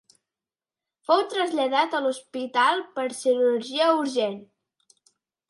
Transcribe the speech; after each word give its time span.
Fou 1.09 1.21
traslladat 1.33 1.93
a 1.97 2.01
l'hospital 2.05 2.81
per 2.97 3.07
cirurgia 3.19 3.93
urgent. 4.01 4.43